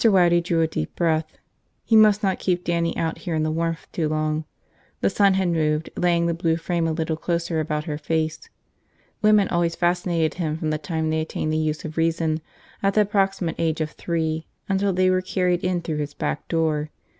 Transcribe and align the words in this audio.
Waddy 0.03 0.41
drew 0.41 0.61
a 0.63 0.67
deep 0.67 0.95
breath. 0.95 1.37
He 1.83 1.95
must 1.95 2.23
not 2.23 2.39
keep 2.39 2.63
Dannie 2.63 2.97
out 2.97 3.19
here 3.19 3.35
in 3.35 3.43
the 3.43 3.51
warmth 3.51 3.85
too 3.91 4.09
long. 4.09 4.45
The 5.01 5.11
sun 5.11 5.35
had 5.35 5.49
moved, 5.49 5.91
laying 5.95 6.25
the 6.25 6.33
blue 6.33 6.57
frame 6.57 6.87
a 6.87 6.91
little 6.91 7.15
closer 7.15 7.59
about 7.59 7.83
her 7.83 7.99
face. 7.99 8.49
Women 9.21 9.47
always 9.49 9.75
fascinated 9.75 10.39
him 10.39 10.57
from 10.57 10.71
the 10.71 10.79
time 10.79 11.11
they 11.11 11.21
attained 11.21 11.53
the 11.53 11.57
use 11.57 11.85
of 11.85 11.97
reason 11.97 12.41
at 12.81 12.95
the 12.95 13.01
approximate 13.01 13.57
age 13.59 13.79
of 13.79 13.91
three 13.91 14.47
until 14.67 14.91
they 14.91 15.11
were 15.11 15.21
carried 15.21 15.63
in 15.63 15.83
through 15.83 15.97
his 15.97 16.15
back 16.15 16.47
door. 16.47 16.89